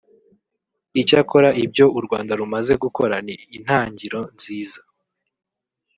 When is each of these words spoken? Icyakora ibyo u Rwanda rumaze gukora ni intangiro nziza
Icyakora 1.01 1.49
ibyo 1.65 1.85
u 1.97 1.99
Rwanda 2.05 2.33
rumaze 2.39 2.73
gukora 2.83 3.15
ni 3.25 3.35
intangiro 3.57 4.19
nziza 4.35 4.79